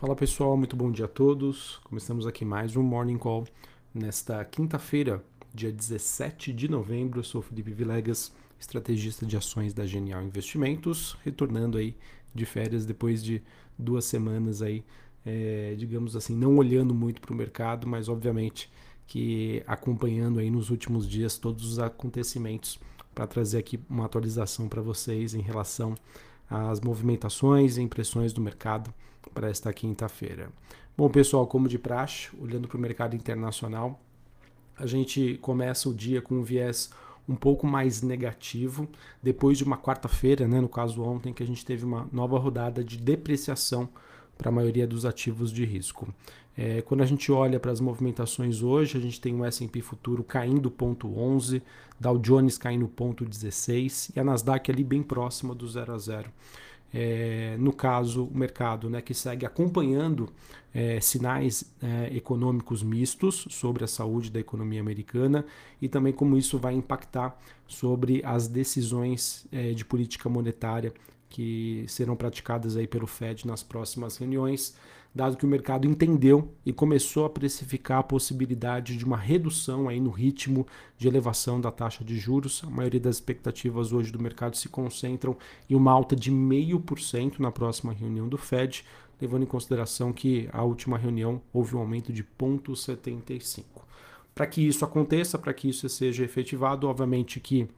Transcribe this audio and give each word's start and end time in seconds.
Fala 0.00 0.16
pessoal, 0.16 0.56
muito 0.56 0.74
bom 0.74 0.90
dia 0.90 1.04
a 1.04 1.08
todos. 1.08 1.76
Começamos 1.84 2.26
aqui 2.26 2.42
mais 2.42 2.74
um 2.74 2.82
Morning 2.82 3.18
Call 3.18 3.46
nesta 3.92 4.42
quinta-feira, 4.46 5.22
dia 5.52 5.70
17 5.70 6.54
de 6.54 6.68
novembro. 6.70 7.20
Eu 7.20 7.22
sou 7.22 7.42
Felipe 7.42 7.70
Vilegas, 7.70 8.32
estrategista 8.58 9.26
de 9.26 9.36
ações 9.36 9.74
da 9.74 9.84
Genial 9.84 10.22
Investimentos, 10.22 11.18
retornando 11.22 11.76
aí 11.76 11.94
de 12.34 12.46
férias 12.46 12.86
depois 12.86 13.22
de 13.22 13.42
duas 13.78 14.06
semanas 14.06 14.62
aí, 14.62 14.82
é, 15.22 15.74
digamos 15.76 16.16
assim, 16.16 16.34
não 16.34 16.56
olhando 16.56 16.94
muito 16.94 17.20
para 17.20 17.34
o 17.34 17.36
mercado, 17.36 17.86
mas 17.86 18.08
obviamente 18.08 18.72
que 19.06 19.62
acompanhando 19.66 20.38
aí 20.38 20.50
nos 20.50 20.70
últimos 20.70 21.06
dias 21.06 21.36
todos 21.36 21.72
os 21.72 21.78
acontecimentos 21.78 22.80
para 23.14 23.26
trazer 23.26 23.58
aqui 23.58 23.78
uma 23.86 24.06
atualização 24.06 24.66
para 24.66 24.80
vocês 24.80 25.34
em 25.34 25.42
relação 25.42 25.94
às 26.50 26.80
movimentações 26.80 27.76
e 27.76 27.82
impressões 27.82 28.32
do 28.32 28.40
mercado 28.40 28.92
para 29.32 29.48
esta 29.48 29.72
quinta-feira. 29.72 30.50
Bom, 30.96 31.08
pessoal, 31.08 31.46
como 31.46 31.68
de 31.68 31.78
praxe, 31.78 32.28
olhando 32.38 32.66
para 32.66 32.76
o 32.76 32.80
mercado 32.80 33.14
internacional, 33.14 34.00
a 34.76 34.86
gente 34.86 35.38
começa 35.40 35.88
o 35.88 35.94
dia 35.94 36.20
com 36.20 36.34
um 36.34 36.42
viés 36.42 36.90
um 37.28 37.36
pouco 37.36 37.66
mais 37.66 38.02
negativo, 38.02 38.88
depois 39.22 39.56
de 39.56 39.62
uma 39.62 39.78
quarta-feira, 39.78 40.48
né, 40.48 40.60
no 40.60 40.68
caso 40.68 41.02
ontem, 41.02 41.32
que 41.32 41.42
a 41.42 41.46
gente 41.46 41.64
teve 41.64 41.84
uma 41.84 42.08
nova 42.12 42.38
rodada 42.38 42.82
de 42.82 42.96
depreciação 42.96 43.88
para 44.36 44.48
a 44.48 44.52
maioria 44.52 44.86
dos 44.86 45.04
ativos 45.04 45.52
de 45.52 45.64
risco. 45.64 46.12
É, 46.56 46.82
quando 46.82 47.02
a 47.02 47.06
gente 47.06 47.30
olha 47.30 47.58
para 47.58 47.72
as 47.72 47.80
movimentações 47.80 48.62
hoje, 48.62 48.98
a 48.98 49.00
gente 49.00 49.20
tem 49.20 49.34
o 49.34 49.44
S&P 49.44 49.80
futuro 49.80 50.22
caindo 50.22 50.70
0,11, 50.70 51.62
Dow 51.98 52.18
Jones 52.18 52.58
caindo 52.58 52.88
0,16 52.88 54.10
e 54.14 54.20
a 54.20 54.24
Nasdaq 54.24 54.70
ali 54.70 54.84
bem 54.84 55.02
próxima 55.02 55.54
do 55.54 55.66
0 55.68 55.92
a 55.92 55.98
0. 55.98 56.30
É, 56.92 57.56
no 57.58 57.72
caso, 57.72 58.24
o 58.24 58.36
mercado 58.36 58.90
né, 58.90 59.00
que 59.00 59.14
segue 59.14 59.46
acompanhando 59.46 60.28
é, 60.74 61.00
sinais 61.00 61.72
é, 61.80 62.14
econômicos 62.16 62.82
mistos 62.82 63.46
sobre 63.48 63.84
a 63.84 63.86
saúde 63.86 64.30
da 64.30 64.40
economia 64.40 64.80
americana 64.80 65.44
e 65.80 65.88
também 65.88 66.12
como 66.12 66.36
isso 66.36 66.58
vai 66.58 66.74
impactar 66.74 67.38
sobre 67.66 68.22
as 68.24 68.48
decisões 68.48 69.46
é, 69.52 69.72
de 69.72 69.84
política 69.84 70.28
monetária 70.28 70.92
que 71.28 71.84
serão 71.86 72.16
praticadas 72.16 72.76
aí 72.76 72.88
pelo 72.88 73.06
Fed 73.06 73.46
nas 73.46 73.62
próximas 73.62 74.16
reuniões 74.16 74.74
dado 75.14 75.36
que 75.36 75.44
o 75.44 75.48
mercado 75.48 75.86
entendeu 75.86 76.52
e 76.64 76.72
começou 76.72 77.24
a 77.24 77.30
precificar 77.30 77.98
a 77.98 78.02
possibilidade 78.02 78.96
de 78.96 79.04
uma 79.04 79.16
redução 79.16 79.88
aí 79.88 80.00
no 80.00 80.10
ritmo 80.10 80.66
de 80.96 81.08
elevação 81.08 81.60
da 81.60 81.70
taxa 81.70 82.04
de 82.04 82.16
juros. 82.16 82.62
A 82.64 82.70
maioria 82.70 83.00
das 83.00 83.16
expectativas 83.16 83.92
hoje 83.92 84.12
do 84.12 84.22
mercado 84.22 84.56
se 84.56 84.68
concentram 84.68 85.36
em 85.68 85.74
uma 85.74 85.90
alta 85.90 86.14
de 86.14 86.30
0,5% 86.30 87.40
na 87.40 87.50
próxima 87.50 87.92
reunião 87.92 88.28
do 88.28 88.38
Fed, 88.38 88.84
levando 89.20 89.42
em 89.42 89.46
consideração 89.46 90.12
que 90.12 90.48
a 90.52 90.62
última 90.62 90.96
reunião 90.96 91.42
houve 91.52 91.74
um 91.74 91.80
aumento 91.80 92.12
de 92.12 92.22
0,75. 92.22 93.64
Para 94.32 94.46
que 94.46 94.66
isso 94.66 94.84
aconteça, 94.84 95.38
para 95.38 95.52
que 95.52 95.68
isso 95.68 95.88
seja 95.88 96.24
efetivado, 96.24 96.88
obviamente 96.88 97.40
que 97.40 97.68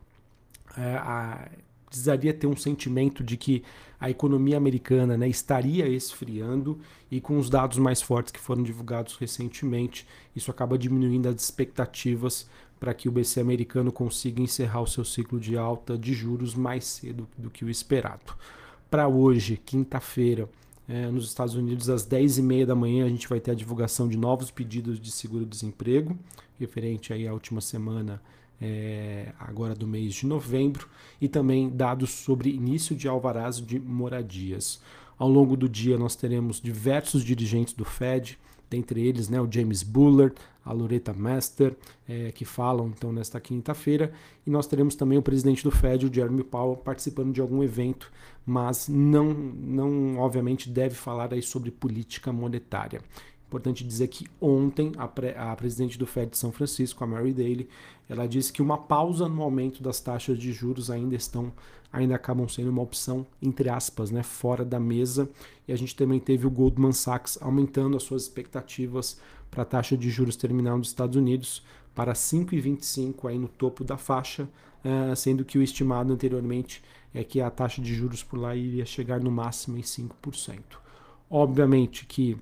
é, 0.77 0.97
a 0.97 1.49
precisaria 1.93 2.33
ter 2.33 2.47
um 2.47 2.57
sentimento 2.57 3.23
de 3.23 3.37
que 3.37 3.63
a 4.01 4.09
economia 4.09 4.57
americana 4.57 5.15
né, 5.15 5.29
estaria 5.29 5.87
esfriando 5.87 6.81
e 7.11 7.21
com 7.21 7.37
os 7.37 7.51
dados 7.51 7.77
mais 7.77 8.01
fortes 8.01 8.33
que 8.33 8.41
foram 8.41 8.63
divulgados 8.63 9.17
recentemente, 9.17 10.07
isso 10.35 10.51
acaba 10.51 10.79
diminuindo 10.79 11.29
as 11.29 11.43
expectativas 11.43 12.49
para 12.81 12.95
que 12.95 13.11
o 13.11 13.13
BC 13.13 13.41
americano 13.41 13.93
consiga 13.93 14.41
encerrar 14.41 14.81
o 14.81 14.87
seu 14.87 15.05
ciclo 15.05 15.39
de 15.39 15.57
alta 15.57 15.97
de 15.99 16.15
juros 16.15 16.55
mais 16.55 16.85
cedo 16.87 17.29
do 17.37 17.51
que 17.51 17.63
o 17.63 17.71
esperado. 17.71 18.35
Para 18.91 19.07
hoje, 19.07 19.61
quinta-feira, 19.63 20.49
é, 20.89 21.07
nos 21.09 21.27
Estados 21.27 21.55
Unidos, 21.55 21.91
às 21.91 22.05
10h30 22.07 22.67
da 22.67 22.75
manhã, 22.75 23.05
a 23.05 23.09
gente 23.09 23.29
vai 23.29 23.39
ter 23.39 23.51
a 23.51 23.55
divulgação 23.55 24.09
de 24.09 24.17
novos 24.17 24.51
pedidos 24.51 24.99
de 24.99 25.13
seguro-desemprego, 25.13 26.19
referente 26.59 27.13
aí 27.13 27.29
à 27.29 27.33
última 27.33 27.61
semana 27.61 28.21
é, 28.63 29.33
agora 29.39 29.75
do 29.75 29.87
mês 29.87 30.15
de 30.15 30.27
novembro, 30.27 30.89
e 31.21 31.29
também 31.29 31.69
dados 31.69 32.11
sobre 32.11 32.51
início 32.51 32.95
de 32.95 33.09
alvarás 33.09 33.61
de 33.61 33.79
moradias. 33.79 34.81
Ao 35.19 35.29
longo 35.29 35.57
do 35.57 35.69
dia, 35.69 35.99
nós 35.99 36.17
teremos 36.17 36.61
diversos 36.61 37.25
dirigentes 37.25 37.75
do 37.75 37.85
Fed, 37.85 38.39
dentre 38.71 39.07
eles 39.07 39.29
né, 39.29 39.41
o 39.41 39.49
James 39.51 39.83
Bullard, 39.83 40.35
a 40.65 40.73
Loretta 40.73 41.13
Master, 41.13 41.77
é, 42.09 42.33
que 42.33 42.45
falam 42.45 42.89
então 42.89 43.13
nesta 43.13 43.41
quinta-feira, 43.41 44.13
e 44.47 44.51
nós 44.51 44.67
teremos 44.67 44.95
também 44.95 45.19
o 45.19 45.23
presidente 45.23 45.63
do 45.63 45.71
Fed, 45.71 46.07
o 46.07 46.13
Jeremy 46.13 46.43
Powell, 46.43 46.77
participando 46.77 47.33
de 47.33 47.41
algum 47.41 47.63
evento, 47.63 48.11
mas 48.47 48.89
não, 48.89 49.33
não 49.33 50.19
obviamente 50.19 50.69
deve 50.69 50.95
falar 50.95 51.33
aí 51.35 51.43
sobre 51.43 51.71
política 51.71 52.33
monetária. 52.33 53.01
Importante 53.53 53.85
dizer 53.85 54.09
que 54.09 54.27
ontem 54.41 54.93
a, 54.97 55.07
pre, 55.07 55.35
a, 55.37 55.55
presidente 55.55 55.99
do 55.99 56.07
Fed 56.07 56.31
de 56.31 56.39
São 56.39 56.51
Francisco, 56.51 57.05
a 57.05 57.07
Mary 57.07 57.35
Daly, 57.35 57.69
ela 58.09 58.27
disse 58.27 58.51
que 58.51 58.63
uma 58.63 58.79
pausa 58.79 59.29
no 59.29 59.43
aumento 59.43 59.83
das 59.83 60.01
taxas 60.01 60.39
de 60.39 60.55
juros 60.55 60.91
ainda 60.91 61.15
estão, 61.15 61.53
ainda 61.93 62.15
acabam 62.15 62.49
sendo 62.49 62.71
uma 62.71 62.81
opção 62.81 63.27
entre 63.43 63.69
aspas, 63.69 64.11
né, 64.11 64.23
fora 64.23 64.65
da 64.65 64.81
mesa. 64.81 65.29
E 65.69 65.73
a 65.73 65.77
gente 65.77 65.95
também 65.95 66.19
teve 66.19 66.47
o 66.47 66.51
Goldman 66.51 66.93
Sachs 66.93 67.37
aumentando 67.43 67.95
as 67.95 68.05
suas 68.05 68.23
expectativas 68.23 69.21
para 69.51 69.65
a 69.65 69.67
taxa 69.67 69.99
de 69.99 70.09
juros 70.09 70.35
terminal 70.35 70.79
dos 70.79 70.89
Estados 70.89 71.17
Unidos 71.17 71.63
para 71.95 72.15
5,25 72.15 73.29
aí 73.29 73.39
no 73.39 73.49
topo 73.49 73.85
da 73.85 73.99
faixa, 73.99 74.49
uh, 74.83 75.15
sendo 75.15 75.45
que 75.45 75.59
o 75.59 75.63
estimado 75.63 76.11
anteriormente 76.11 76.83
é 77.13 77.23
que 77.23 77.39
a 77.39 77.51
taxa 77.51 77.83
de 77.83 77.95
juros 77.95 78.23
por 78.23 78.39
lá 78.39 78.57
iria 78.57 78.87
chegar 78.87 79.21
no 79.21 79.31
máximo 79.31 79.77
em 79.77 79.83
5%. 79.83 80.59
Obviamente 81.29 82.07
que 82.07 82.39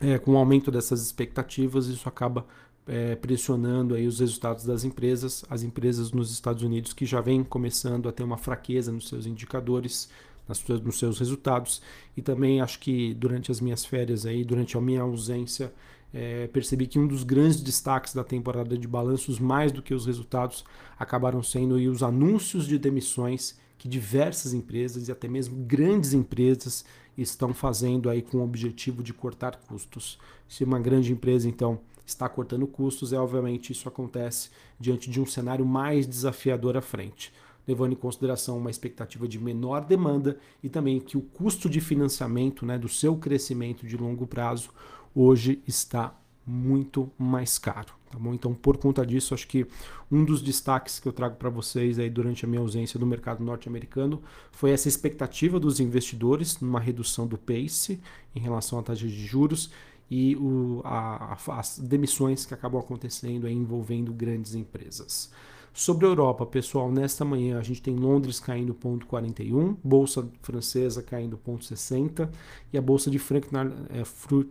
é, 0.00 0.18
com 0.18 0.32
o 0.32 0.36
aumento 0.36 0.70
dessas 0.70 1.02
expectativas, 1.02 1.86
isso 1.86 2.08
acaba 2.08 2.46
é, 2.86 3.14
pressionando 3.16 3.94
aí 3.94 4.06
os 4.06 4.20
resultados 4.20 4.64
das 4.64 4.84
empresas, 4.84 5.44
as 5.50 5.62
empresas 5.62 6.12
nos 6.12 6.30
Estados 6.32 6.62
Unidos 6.62 6.92
que 6.92 7.04
já 7.04 7.20
vêm 7.20 7.44
começando 7.44 8.08
a 8.08 8.12
ter 8.12 8.22
uma 8.22 8.38
fraqueza 8.38 8.90
nos 8.90 9.08
seus 9.08 9.26
indicadores, 9.26 10.08
nas 10.48 10.58
suas, 10.58 10.80
nos 10.80 10.98
seus 10.98 11.18
resultados, 11.18 11.82
e 12.16 12.22
também 12.22 12.60
acho 12.60 12.78
que 12.78 13.12
durante 13.14 13.50
as 13.50 13.60
minhas 13.60 13.84
férias 13.84 14.24
aí, 14.24 14.44
durante 14.44 14.76
a 14.76 14.80
minha 14.80 15.02
ausência, 15.02 15.72
é, 16.12 16.46
percebi 16.46 16.86
que 16.86 16.98
um 16.98 17.06
dos 17.06 17.22
grandes 17.22 17.60
destaques 17.60 18.14
da 18.14 18.24
temporada 18.24 18.78
de 18.78 18.88
balanços, 18.88 19.38
mais 19.38 19.70
do 19.70 19.82
que 19.82 19.92
os 19.92 20.06
resultados, 20.06 20.64
acabaram 20.98 21.42
sendo 21.42 21.74
os 21.74 22.02
anúncios 22.02 22.66
de 22.66 22.78
demissões 22.78 23.58
que 23.76 23.86
diversas 23.86 24.54
empresas 24.54 25.08
e 25.08 25.12
até 25.12 25.28
mesmo 25.28 25.56
grandes 25.64 26.14
empresas 26.14 26.84
estão 27.18 27.52
fazendo 27.52 28.08
aí 28.08 28.22
com 28.22 28.38
o 28.38 28.44
objetivo 28.44 29.02
de 29.02 29.12
cortar 29.12 29.56
custos. 29.56 30.18
Se 30.48 30.64
uma 30.64 30.78
grande 30.78 31.12
empresa 31.12 31.48
então 31.48 31.80
está 32.06 32.28
cortando 32.28 32.66
custos, 32.66 33.12
é 33.12 33.18
obviamente 33.18 33.72
isso 33.72 33.88
acontece 33.88 34.50
diante 34.78 35.10
de 35.10 35.20
um 35.20 35.26
cenário 35.26 35.66
mais 35.66 36.06
desafiador 36.06 36.76
à 36.76 36.80
frente, 36.80 37.32
levando 37.66 37.92
em 37.92 37.96
consideração 37.96 38.56
uma 38.56 38.70
expectativa 38.70 39.28
de 39.28 39.38
menor 39.38 39.84
demanda 39.84 40.38
e 40.62 40.68
também 40.68 41.00
que 41.00 41.18
o 41.18 41.22
custo 41.22 41.68
de 41.68 41.80
financiamento, 41.80 42.64
né, 42.64 42.78
do 42.78 42.88
seu 42.88 43.16
crescimento 43.16 43.86
de 43.86 43.96
longo 43.96 44.26
prazo 44.26 44.70
hoje 45.14 45.62
está 45.66 46.18
muito 46.46 47.10
mais 47.18 47.58
caro. 47.58 47.97
Tá 48.10 48.18
bom? 48.18 48.32
Então, 48.32 48.54
por 48.54 48.78
conta 48.78 49.04
disso, 49.04 49.34
acho 49.34 49.46
que 49.46 49.66
um 50.10 50.24
dos 50.24 50.40
destaques 50.40 50.98
que 50.98 51.06
eu 51.06 51.12
trago 51.12 51.36
para 51.36 51.50
vocês 51.50 51.98
aí 51.98 52.08
durante 52.08 52.44
a 52.44 52.48
minha 52.48 52.60
ausência 52.60 52.98
do 52.98 53.06
mercado 53.06 53.44
norte-americano 53.44 54.22
foi 54.50 54.70
essa 54.70 54.88
expectativa 54.88 55.60
dos 55.60 55.78
investidores 55.78 56.58
numa 56.60 56.80
redução 56.80 57.26
do 57.26 57.36
pace 57.36 58.00
em 58.34 58.40
relação 58.40 58.78
à 58.78 58.82
taxa 58.82 59.06
de 59.06 59.26
juros 59.26 59.70
e 60.10 60.34
o, 60.36 60.80
a, 60.84 61.36
as 61.48 61.78
demissões 61.78 62.46
que 62.46 62.54
acabam 62.54 62.80
acontecendo 62.80 63.46
envolvendo 63.46 64.12
grandes 64.12 64.54
empresas. 64.54 65.30
Sobre 65.78 66.06
a 66.06 66.08
Europa, 66.08 66.44
pessoal, 66.44 66.90
nesta 66.90 67.24
manhã 67.24 67.56
a 67.56 67.62
gente 67.62 67.80
tem 67.80 67.94
Londres 67.94 68.40
caindo 68.40 68.74
0,41, 68.74 69.76
Bolsa 69.84 70.28
Francesa 70.42 71.04
caindo 71.04 71.38
0,60 71.46 72.28
e 72.72 72.76
a 72.76 72.82
Bolsa 72.82 73.08
de 73.08 73.16
Frankfurt 73.20 73.52
na, 73.52 73.62
é, 73.62 74.02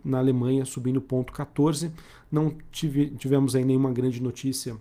na 0.02 0.18
Alemanha 0.20 0.64
subindo 0.64 1.02
0,14. 1.02 1.92
Não 2.32 2.56
tive, 2.72 3.10
tivemos 3.10 3.54
aí 3.54 3.62
nenhuma 3.62 3.92
grande 3.92 4.22
notícia 4.22 4.74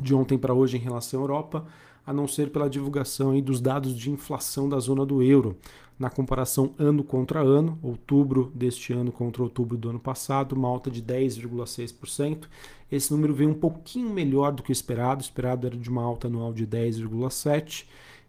de 0.00 0.12
ontem 0.12 0.36
para 0.36 0.52
hoje 0.52 0.76
em 0.76 0.80
relação 0.80 1.20
à 1.20 1.22
Europa, 1.22 1.64
a 2.04 2.12
não 2.12 2.26
ser 2.26 2.50
pela 2.50 2.68
divulgação 2.68 3.30
aí 3.30 3.40
dos 3.40 3.60
dados 3.60 3.96
de 3.96 4.10
inflação 4.10 4.68
da 4.68 4.80
zona 4.80 5.06
do 5.06 5.22
euro 5.22 5.56
na 6.00 6.08
comparação 6.08 6.74
ano 6.78 7.04
contra 7.04 7.40
ano, 7.40 7.78
outubro 7.82 8.50
deste 8.54 8.90
ano 8.90 9.12
contra 9.12 9.42
outubro 9.42 9.76
do 9.76 9.90
ano 9.90 10.00
passado, 10.00 10.54
uma 10.54 10.66
alta 10.66 10.90
de 10.90 11.02
10,6%. 11.02 12.48
Esse 12.90 13.12
número 13.12 13.34
veio 13.34 13.50
um 13.50 13.54
pouquinho 13.54 14.08
melhor 14.08 14.50
do 14.50 14.62
que 14.62 14.70
o 14.70 14.72
esperado, 14.72 15.20
o 15.20 15.22
esperado 15.22 15.66
era 15.66 15.76
de 15.76 15.90
uma 15.90 16.02
alta 16.02 16.26
anual 16.26 16.54
de 16.54 16.66
10,7%. 16.66 17.84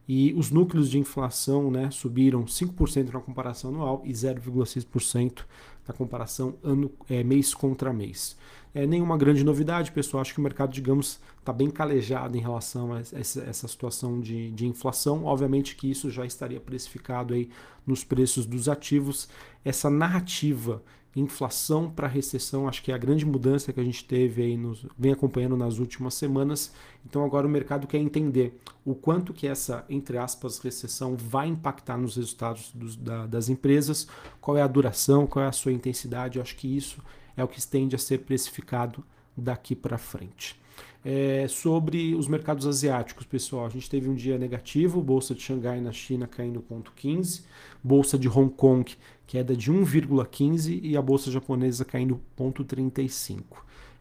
e 0.05 0.33
os 0.33 0.51
núcleos 0.51 0.89
de 0.89 0.99
inflação 0.99 1.71
né, 1.71 1.89
subiram 1.91 2.43
5% 2.43 3.13
na 3.13 3.21
comparação 3.21 3.69
anual 3.69 4.01
e 4.03 4.11
0,6% 4.11 5.45
na 5.87 5.93
comparação 5.93 6.55
ano, 6.63 6.91
é, 7.09 7.23
mês 7.23 7.53
contra 7.53 7.91
mês. 7.91 8.37
É 8.73 8.85
nenhuma 8.85 9.17
grande 9.17 9.43
novidade, 9.43 9.91
pessoal. 9.91 10.21
Acho 10.21 10.33
que 10.33 10.39
o 10.39 10.43
mercado, 10.43 10.71
digamos, 10.71 11.19
está 11.39 11.51
bem 11.51 11.69
calejado 11.69 12.37
em 12.37 12.39
relação 12.39 12.93
a 12.93 12.99
essa, 12.99 13.41
essa 13.41 13.67
situação 13.67 14.19
de, 14.19 14.49
de, 14.51 14.65
inflação. 14.65 15.25
Obviamente 15.25 15.75
que 15.75 15.91
isso 15.91 16.09
já 16.09 16.25
estaria 16.25 16.59
precificado 16.59 17.33
aí 17.33 17.49
nos 17.85 18.03
preços 18.03 18.45
dos 18.45 18.69
ativos. 18.69 19.27
Essa 19.65 19.89
narrativa 19.89 20.81
inflação 21.15 21.89
para 21.89 22.07
recessão, 22.07 22.67
acho 22.67 22.81
que 22.81 22.91
é 22.91 22.95
a 22.95 22.97
grande 22.97 23.25
mudança 23.25 23.73
que 23.73 23.79
a 23.79 23.83
gente 23.83 24.05
teve 24.05 24.41
aí, 24.41 24.55
nos, 24.55 24.85
vem 24.97 25.11
acompanhando 25.11 25.57
nas 25.57 25.77
últimas 25.77 26.13
semanas. 26.13 26.71
Então 27.05 27.25
agora 27.25 27.45
o 27.45 27.49
mercado 27.49 27.85
quer 27.85 27.97
entender 27.97 28.57
o 28.85 28.95
quanto 28.95 29.33
que 29.33 29.45
essa, 29.45 29.85
entre 29.89 30.17
aspas, 30.17 30.59
recessão 30.59 31.17
vai 31.17 31.47
impactar 31.47 31.97
nos 31.97 32.15
resultados 32.15 32.71
dos, 32.73 32.95
da, 32.95 33.25
das 33.25 33.49
empresas, 33.49 34.07
qual 34.39 34.55
é 34.55 34.61
a 34.61 34.67
duração, 34.67 35.27
qual 35.27 35.43
é 35.43 35.47
a 35.47 35.51
sua 35.51 35.73
intensidade. 35.73 36.37
Eu 36.37 36.41
acho 36.41 36.55
que 36.55 36.77
isso 36.77 37.01
é 37.35 37.43
o 37.43 37.47
que 37.47 37.65
tende 37.65 37.95
a 37.95 37.99
ser 37.99 38.19
precificado 38.19 39.03
daqui 39.35 39.75
para 39.75 39.97
frente. 39.97 40.60
É, 41.03 41.47
sobre 41.47 42.13
os 42.13 42.27
mercados 42.27 42.67
asiáticos, 42.67 43.25
pessoal, 43.25 43.65
a 43.65 43.69
gente 43.69 43.89
teve 43.89 44.07
um 44.07 44.13
dia 44.13 44.37
negativo, 44.37 45.01
bolsa 45.01 45.33
de 45.33 45.41
Xangai 45.41 45.81
na 45.81 45.91
China 45.91 46.27
caindo 46.27 46.63
0,15, 46.71 47.41
bolsa 47.83 48.19
de 48.19 48.29
Hong 48.29 48.53
Kong 48.53 48.85
queda 49.25 49.55
de 49.55 49.71
1,15 49.71 50.79
e 50.83 50.95
a 50.95 51.01
bolsa 51.01 51.31
japonesa 51.31 51.83
caindo 51.83 52.21
0,35. 52.37 53.41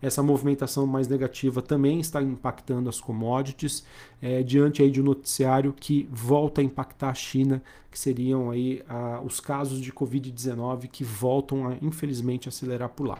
Essa 0.02 0.22
movimentação 0.22 0.86
mais 0.86 1.08
negativa 1.08 1.62
também 1.62 2.00
está 2.00 2.22
impactando 2.22 2.88
as 2.88 3.00
commodities, 3.00 3.84
é, 4.20 4.42
diante 4.42 4.82
aí 4.82 4.90
de 4.90 5.00
um 5.00 5.04
noticiário 5.04 5.74
que 5.78 6.08
volta 6.10 6.60
a 6.60 6.64
impactar 6.64 7.10
a 7.10 7.14
China, 7.14 7.62
que 7.90 7.98
seriam 7.98 8.50
aí 8.50 8.82
os 9.24 9.40
casos 9.40 9.80
de 9.80 9.92
Covid-19 9.92 10.88
que 10.88 11.04
voltam 11.04 11.68
a, 11.68 11.76
infelizmente, 11.82 12.48
acelerar 12.48 12.88
por 12.88 13.06
lá. 13.06 13.18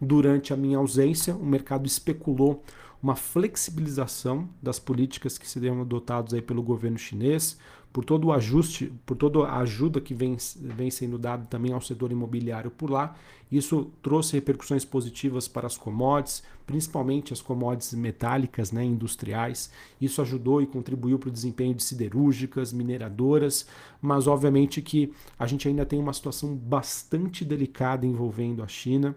Durante 0.00 0.52
a 0.52 0.56
minha 0.56 0.78
ausência, 0.78 1.34
o 1.34 1.44
mercado 1.44 1.86
especulou 1.86 2.62
uma 3.02 3.16
flexibilização 3.16 4.48
das 4.62 4.78
políticas 4.78 5.36
que 5.36 5.48
seriam 5.48 5.80
adotadas 5.80 6.32
aí 6.32 6.40
pelo 6.40 6.62
governo 6.62 6.96
chinês, 6.96 7.58
por 7.92 8.04
todo 8.04 8.28
o 8.28 8.32
ajuste, 8.32 8.92
por 9.04 9.16
toda 9.16 9.40
a 9.40 9.58
ajuda 9.58 10.00
que 10.00 10.14
vem, 10.14 10.36
vem 10.56 10.90
sendo 10.90 11.18
dada 11.18 11.44
também 11.46 11.72
ao 11.72 11.80
setor 11.80 12.10
imobiliário 12.10 12.70
por 12.70 12.90
lá. 12.90 13.14
Isso 13.50 13.90
trouxe 14.00 14.32
repercussões 14.32 14.82
positivas 14.82 15.46
para 15.46 15.66
as 15.66 15.76
commodities, 15.76 16.42
principalmente 16.64 17.34
as 17.34 17.42
commodities 17.42 17.92
metálicas, 17.92 18.72
né, 18.72 18.82
industriais. 18.82 19.70
Isso 20.00 20.22
ajudou 20.22 20.62
e 20.62 20.66
contribuiu 20.66 21.18
para 21.18 21.28
o 21.28 21.32
desempenho 21.32 21.74
de 21.74 21.82
siderúrgicas, 21.82 22.72
mineradoras, 22.72 23.66
mas 24.00 24.26
obviamente 24.26 24.80
que 24.80 25.12
a 25.38 25.46
gente 25.46 25.68
ainda 25.68 25.84
tem 25.84 25.98
uma 25.98 26.14
situação 26.14 26.54
bastante 26.56 27.44
delicada 27.44 28.06
envolvendo 28.06 28.62
a 28.62 28.68
China. 28.68 29.14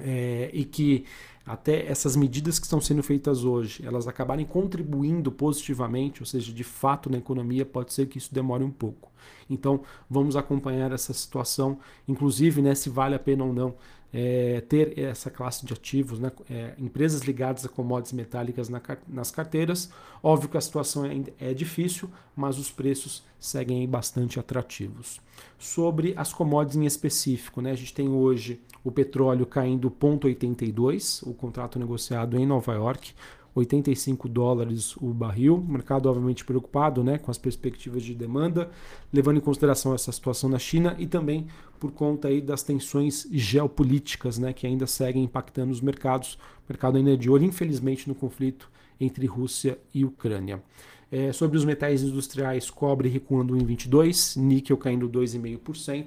É, 0.00 0.50
e 0.52 0.64
que 0.64 1.06
até 1.48 1.86
essas 1.90 2.14
medidas 2.14 2.58
que 2.58 2.66
estão 2.66 2.80
sendo 2.80 3.02
feitas 3.02 3.44
hoje, 3.44 3.84
elas 3.84 4.06
acabarem 4.06 4.44
contribuindo 4.44 5.32
positivamente, 5.32 6.22
ou 6.22 6.26
seja, 6.26 6.52
de 6.52 6.64
fato 6.64 7.10
na 7.10 7.18
economia, 7.18 7.64
pode 7.64 7.92
ser 7.92 8.06
que 8.06 8.18
isso 8.18 8.32
demore 8.32 8.62
um 8.62 8.70
pouco. 8.70 9.10
Então, 9.48 9.82
vamos 10.08 10.36
acompanhar 10.36 10.92
essa 10.92 11.12
situação, 11.12 11.78
inclusive, 12.06 12.60
né, 12.62 12.74
se 12.74 12.88
vale 12.88 13.14
a 13.14 13.18
pena 13.18 13.44
ou 13.44 13.52
não 13.52 13.74
é, 14.12 14.62
ter 14.62 14.98
essa 14.98 15.30
classe 15.30 15.66
de 15.66 15.72
ativos, 15.72 16.18
né, 16.18 16.32
é, 16.50 16.74
empresas 16.78 17.22
ligadas 17.22 17.64
a 17.64 17.68
commodities 17.68 18.12
metálicas 18.12 18.68
na, 18.68 18.80
nas 19.06 19.30
carteiras. 19.30 19.90
Óbvio 20.22 20.48
que 20.48 20.56
a 20.56 20.60
situação 20.60 21.04
é, 21.04 21.22
é 21.38 21.54
difícil, 21.54 22.10
mas 22.34 22.58
os 22.58 22.70
preços 22.70 23.22
seguem 23.38 23.86
bastante 23.86 24.40
atrativos. 24.40 25.20
Sobre 25.58 26.14
as 26.16 26.32
commodities 26.32 26.76
em 26.76 26.86
específico, 26.86 27.60
né, 27.60 27.72
a 27.72 27.76
gente 27.76 27.94
tem 27.94 28.08
hoje 28.08 28.60
o 28.82 28.90
petróleo 28.90 29.44
caindo 29.44 29.90
0,82, 29.90 31.22
o 31.28 31.34
contrato 31.34 31.78
negociado 31.78 32.38
em 32.38 32.46
Nova 32.46 32.72
York, 32.72 33.12
85 33.58 34.28
dólares 34.28 34.96
o 34.96 35.12
barril. 35.12 35.64
Mercado, 35.66 36.08
obviamente, 36.08 36.44
preocupado 36.44 37.02
né, 37.02 37.18
com 37.18 37.30
as 37.30 37.38
perspectivas 37.38 38.02
de 38.02 38.14
demanda, 38.14 38.70
levando 39.12 39.38
em 39.38 39.40
consideração 39.40 39.94
essa 39.94 40.12
situação 40.12 40.48
na 40.48 40.58
China 40.58 40.94
e 40.98 41.06
também 41.06 41.46
por 41.78 41.92
conta 41.92 42.28
aí 42.28 42.40
das 42.40 42.62
tensões 42.62 43.26
geopolíticas 43.30 44.38
né, 44.38 44.52
que 44.52 44.66
ainda 44.66 44.86
seguem 44.86 45.24
impactando 45.24 45.72
os 45.72 45.80
mercados. 45.80 46.34
O 46.34 46.38
mercado 46.68 46.96
ainda 46.96 47.12
é 47.12 47.16
de 47.16 47.30
olho, 47.30 47.44
infelizmente, 47.44 48.08
no 48.08 48.14
conflito 48.14 48.70
entre 49.00 49.26
Rússia 49.26 49.78
e 49.94 50.04
Ucrânia. 50.04 50.62
É, 51.10 51.32
sobre 51.32 51.56
os 51.56 51.64
metais 51.64 52.02
industriais, 52.02 52.68
cobre 52.68 53.08
recuando 53.08 53.56
em 53.56 53.64
22, 53.64 54.36
níquel 54.36 54.76
caindo 54.76 55.08
2,5%. 55.08 56.06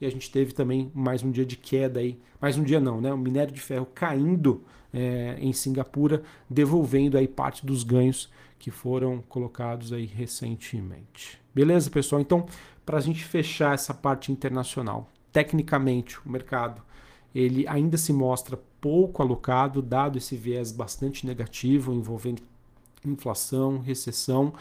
E 0.00 0.06
a 0.06 0.10
gente 0.10 0.30
teve 0.30 0.52
também 0.52 0.90
mais 0.94 1.22
um 1.22 1.30
dia 1.30 1.44
de 1.44 1.56
queda 1.56 2.00
aí, 2.00 2.18
mais 2.40 2.56
um 2.56 2.62
dia 2.62 2.80
não, 2.80 3.00
né? 3.00 3.12
O 3.12 3.18
minério 3.18 3.52
de 3.52 3.60
ferro 3.60 3.86
caindo 3.94 4.64
é, 4.92 5.36
em 5.38 5.52
Singapura, 5.52 6.22
devolvendo 6.48 7.18
aí 7.18 7.28
parte 7.28 7.66
dos 7.66 7.84
ganhos 7.84 8.30
que 8.58 8.70
foram 8.70 9.22
colocados 9.28 9.92
aí 9.92 10.06
recentemente. 10.06 11.40
Beleza, 11.54 11.90
pessoal? 11.90 12.20
Então, 12.20 12.46
para 12.84 12.98
a 12.98 13.00
gente 13.00 13.22
fechar 13.24 13.74
essa 13.74 13.92
parte 13.92 14.32
internacional, 14.32 15.10
tecnicamente 15.32 16.18
o 16.26 16.30
mercado 16.30 16.82
ele 17.34 17.66
ainda 17.68 17.96
se 17.96 18.12
mostra 18.12 18.58
pouco 18.80 19.22
alocado, 19.22 19.80
dado 19.82 20.18
esse 20.18 20.34
viés 20.34 20.72
bastante 20.72 21.26
negativo 21.26 21.92
envolvendo 21.92 22.42
inflação, 23.04 23.78
recessão. 23.78 24.52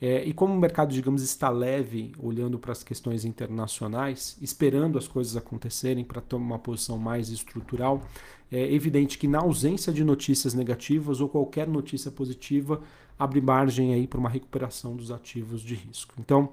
É, 0.00 0.22
e 0.24 0.32
como 0.32 0.52
o 0.52 0.58
mercado, 0.58 0.92
digamos, 0.92 1.22
está 1.22 1.48
leve, 1.48 2.12
olhando 2.18 2.58
para 2.58 2.72
as 2.72 2.82
questões 2.82 3.24
internacionais, 3.24 4.36
esperando 4.42 4.98
as 4.98 5.08
coisas 5.08 5.36
acontecerem 5.36 6.04
para 6.04 6.20
tomar 6.20 6.46
uma 6.46 6.58
posição 6.58 6.98
mais 6.98 7.30
estrutural, 7.30 8.02
é 8.52 8.72
evidente 8.72 9.18
que 9.18 9.26
na 9.26 9.40
ausência 9.40 9.92
de 9.92 10.04
notícias 10.04 10.54
negativas 10.54 11.20
ou 11.20 11.28
qualquer 11.28 11.66
notícia 11.66 12.10
positiva, 12.10 12.82
abre 13.18 13.40
margem 13.40 13.94
aí 13.94 14.06
para 14.06 14.20
uma 14.20 14.28
recuperação 14.28 14.94
dos 14.94 15.10
ativos 15.10 15.62
de 15.62 15.74
risco. 15.74 16.14
Então, 16.18 16.50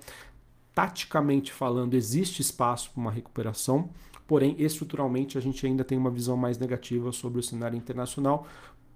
taticamente 0.74 1.51
falando, 1.51 1.94
existe 1.94 2.42
espaço 2.42 2.92
para 2.92 3.01
uma 3.01 3.12
recuperação, 3.12 3.89
porém, 4.25 4.56
estruturalmente, 4.57 5.38
a 5.38 5.42
gente 5.42 5.66
ainda 5.66 5.84
tem 5.84 5.98
uma 5.98 6.10
visão 6.10 6.38
mais 6.38 6.57
negativa 6.57 7.12
sobre 7.12 7.39
o 7.39 7.44
cenário 7.44 7.78
internacional, 7.78 8.48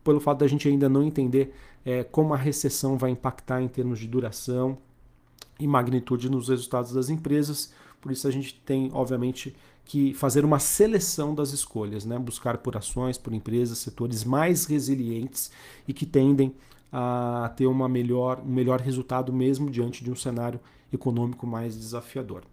pelo 0.08 0.22
fato 0.22 0.40
da 0.40 0.48
gente 0.48 0.70
ainda 0.70 0.88
não 0.88 1.04
entender 1.04 1.54
é, 1.86 2.02
como 2.02 2.34
a 2.34 2.38
recessão 2.38 2.98
vai 2.98 3.12
impactar 3.12 3.62
em 3.62 3.68
termos 3.68 4.00
de 4.00 4.08
duração 4.08 4.78
e 5.60 5.68
magnitude 5.68 6.30
nos 6.30 6.48
resultados 6.48 6.94
das 6.94 7.10
empresas. 7.10 7.74
Por 8.00 8.10
isso 8.10 8.26
a 8.26 8.32
gente 8.32 8.54
tem, 8.66 8.90
obviamente, 8.94 9.54
que 9.84 10.14
fazer 10.14 10.46
uma 10.46 10.60
seleção 10.60 11.36
das 11.36 11.52
escolhas, 11.52 12.06
né? 12.06 12.18
buscar 12.18 12.60
por 12.60 12.78
ações, 12.78 13.18
por 13.18 13.34
empresas, 13.34 13.80
setores 13.80 14.24
mais 14.24 14.66
resilientes 14.66 15.52
e 15.86 15.92
que 15.92 16.06
tendem 16.06 16.56
a 16.90 17.52
ter 17.58 17.68
uma 17.68 17.90
melhor, 17.90 18.40
um 18.40 18.54
melhor 18.54 18.80
resultado 18.80 19.34
mesmo 19.34 19.70
diante 19.70 20.06
de 20.06 20.10
um 20.10 20.16
cenário 20.16 20.58
econômico 20.94 21.46
mais 21.46 21.78
desafiador. 21.78 22.44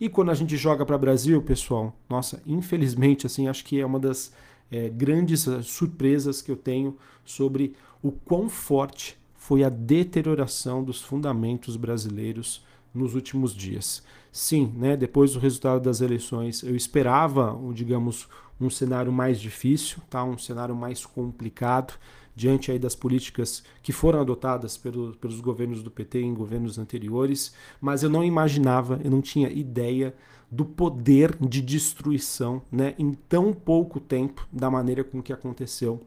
E 0.00 0.08
quando 0.08 0.32
a 0.32 0.34
gente 0.34 0.56
joga 0.56 0.84
para 0.84 0.98
Brasil, 0.98 1.40
pessoal, 1.40 1.94
nossa, 2.10 2.42
infelizmente, 2.44 3.24
assim, 3.24 3.46
acho 3.46 3.64
que 3.64 3.80
é 3.80 3.86
uma 3.86 4.00
das 4.00 4.32
é, 4.74 4.88
grandes 4.88 5.46
eh, 5.46 5.62
surpresas 5.62 6.42
que 6.42 6.50
eu 6.50 6.56
tenho 6.56 6.96
sobre 7.24 7.76
o 8.02 8.10
quão 8.10 8.48
forte 8.48 9.16
foi 9.36 9.62
a 9.62 9.68
deterioração 9.68 10.82
dos 10.82 11.00
fundamentos 11.00 11.76
brasileiros 11.76 12.64
nos 12.92 13.14
últimos 13.14 13.54
dias. 13.54 14.02
Sim, 14.32 14.72
né, 14.76 14.96
depois 14.96 15.34
do 15.34 15.38
resultado 15.38 15.80
das 15.80 16.00
eleições, 16.00 16.64
eu 16.64 16.74
esperava, 16.74 17.56
digamos, 17.72 18.28
um 18.60 18.68
cenário 18.68 19.12
mais 19.12 19.40
difícil, 19.40 19.98
tá? 20.10 20.24
um 20.24 20.36
cenário 20.36 20.74
mais 20.74 21.06
complicado, 21.06 21.94
diante 22.34 22.72
aí 22.72 22.78
das 22.78 22.96
políticas 22.96 23.62
que 23.80 23.92
foram 23.92 24.20
adotadas 24.20 24.76
pelo, 24.76 25.14
pelos 25.18 25.40
governos 25.40 25.84
do 25.84 25.90
PT 25.90 26.20
em 26.20 26.34
governos 26.34 26.80
anteriores, 26.80 27.54
mas 27.80 28.02
eu 28.02 28.10
não 28.10 28.24
imaginava, 28.24 29.00
eu 29.04 29.10
não 29.10 29.22
tinha 29.22 29.48
ideia 29.50 30.16
do 30.50 30.64
poder 30.64 31.36
de 31.40 31.60
destruição 31.60 32.62
né, 32.70 32.94
em 32.98 33.12
tão 33.12 33.52
pouco 33.52 33.98
tempo, 33.98 34.46
da 34.52 34.70
maneira 34.70 35.02
com 35.02 35.22
que 35.22 35.32
aconteceu, 35.32 36.00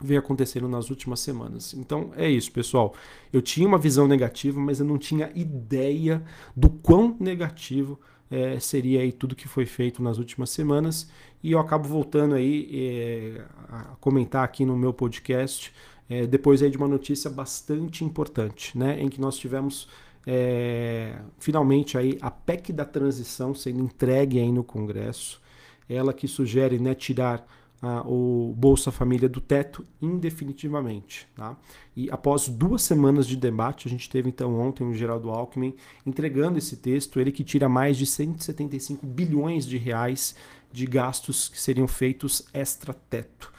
vem 0.00 0.18
acontecendo 0.18 0.68
nas 0.68 0.90
últimas 0.90 1.20
semanas. 1.20 1.74
Então 1.74 2.10
é 2.16 2.28
isso, 2.28 2.50
pessoal. 2.50 2.94
Eu 3.32 3.40
tinha 3.40 3.66
uma 3.66 3.78
visão 3.78 4.06
negativa, 4.08 4.60
mas 4.60 4.80
eu 4.80 4.86
não 4.86 4.98
tinha 4.98 5.30
ideia 5.34 6.22
do 6.56 6.68
quão 6.68 7.16
negativo 7.18 7.98
é, 8.30 8.58
seria 8.58 9.00
aí 9.00 9.12
tudo 9.12 9.36
que 9.36 9.46
foi 9.46 9.66
feito 9.66 10.02
nas 10.02 10.18
últimas 10.18 10.50
semanas. 10.50 11.08
E 11.42 11.52
eu 11.52 11.58
acabo 11.58 11.86
voltando 11.86 12.34
aí 12.34 12.68
é, 12.72 13.44
a 13.68 13.82
comentar 14.00 14.44
aqui 14.44 14.64
no 14.64 14.76
meu 14.76 14.92
podcast, 14.92 15.72
é, 16.08 16.26
depois 16.26 16.62
aí 16.62 16.70
de 16.70 16.76
uma 16.76 16.88
notícia 16.88 17.30
bastante 17.30 18.04
importante, 18.04 18.76
né, 18.76 19.00
em 19.00 19.08
que 19.08 19.20
nós 19.20 19.36
tivemos 19.36 19.88
é, 20.26 21.18
finalmente 21.38 21.98
aí 21.98 22.18
a 22.20 22.30
PEC 22.30 22.72
da 22.72 22.84
transição 22.84 23.54
sendo 23.54 23.82
entregue 23.82 24.38
aí 24.38 24.52
no 24.52 24.62
Congresso, 24.64 25.40
ela 25.88 26.12
que 26.12 26.28
sugere 26.28 26.78
né, 26.78 26.94
tirar 26.94 27.46
ah, 27.82 28.02
o 28.06 28.54
Bolsa 28.56 28.92
Família 28.92 29.28
do 29.28 29.40
teto 29.40 29.84
indefinitivamente. 30.00 31.26
Tá? 31.34 31.56
E 31.96 32.08
após 32.10 32.48
duas 32.48 32.82
semanas 32.82 33.26
de 33.26 33.36
debate, 33.36 33.88
a 33.88 33.90
gente 33.90 34.08
teve 34.08 34.28
então 34.28 34.58
ontem 34.60 34.84
o 34.84 34.94
Geraldo 34.94 35.30
Alckmin 35.30 35.74
entregando 36.06 36.58
esse 36.58 36.76
texto, 36.76 37.18
ele 37.18 37.32
que 37.32 37.42
tira 37.42 37.68
mais 37.68 37.96
de 37.96 38.06
175 38.06 39.04
bilhões 39.04 39.66
de 39.66 39.76
reais 39.76 40.36
de 40.70 40.86
gastos 40.86 41.48
que 41.48 41.60
seriam 41.60 41.88
feitos 41.88 42.46
extra-teto. 42.54 43.52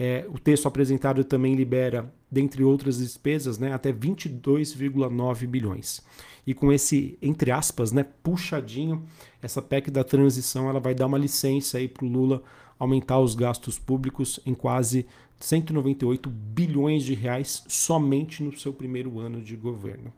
É, 0.00 0.24
o 0.28 0.38
texto 0.38 0.68
apresentado 0.68 1.24
também 1.24 1.56
libera, 1.56 2.14
dentre 2.30 2.62
outras 2.62 2.98
despesas, 2.98 3.58
né, 3.58 3.72
até 3.72 3.92
22,9 3.92 5.44
bilhões. 5.44 6.00
E 6.46 6.54
com 6.54 6.72
esse, 6.72 7.18
entre 7.20 7.50
aspas, 7.50 7.90
né, 7.90 8.06
puxadinho, 8.22 9.02
essa 9.42 9.60
PEC 9.60 9.90
da 9.90 10.04
transição 10.04 10.68
ela 10.68 10.78
vai 10.78 10.94
dar 10.94 11.06
uma 11.06 11.18
licença 11.18 11.78
para 11.88 12.06
o 12.06 12.08
Lula 12.08 12.42
aumentar 12.78 13.18
os 13.18 13.34
gastos 13.34 13.76
públicos 13.76 14.38
em 14.46 14.54
quase 14.54 15.04
198 15.40 16.30
bilhões 16.30 17.02
de 17.02 17.14
reais 17.14 17.64
somente 17.66 18.42
no 18.42 18.56
seu 18.56 18.72
primeiro 18.72 19.18
ano 19.18 19.42
de 19.42 19.56
governo. 19.56 20.12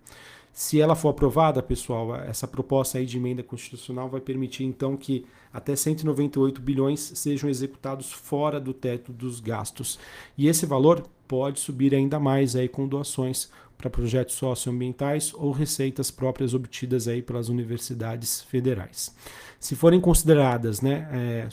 Se 0.52 0.80
ela 0.80 0.94
for 0.94 1.10
aprovada, 1.10 1.62
pessoal, 1.62 2.14
essa 2.16 2.46
proposta 2.46 2.98
aí 2.98 3.06
de 3.06 3.16
emenda 3.16 3.42
constitucional 3.42 4.08
vai 4.08 4.20
permitir 4.20 4.64
então 4.64 4.96
que 4.96 5.24
até 5.52 5.74
198 5.74 6.60
bilhões 6.60 7.00
sejam 7.14 7.48
executados 7.48 8.12
fora 8.12 8.60
do 8.60 8.74
teto 8.74 9.12
dos 9.12 9.40
gastos. 9.40 9.98
E 10.36 10.48
esse 10.48 10.66
valor 10.66 11.06
pode 11.26 11.60
subir 11.60 11.94
ainda 11.94 12.18
mais 12.18 12.56
aí 12.56 12.68
com 12.68 12.86
doações 12.86 13.50
para 13.78 13.88
projetos 13.88 14.34
socioambientais 14.34 15.32
ou 15.32 15.52
receitas 15.52 16.10
próprias 16.10 16.52
obtidas 16.52 17.08
aí 17.08 17.22
pelas 17.22 17.48
universidades 17.48 18.42
federais. 18.42 19.14
Se 19.58 19.74
forem 19.74 20.00
consideradas, 20.00 20.82
né, 20.82 21.08
é, 21.12 21.48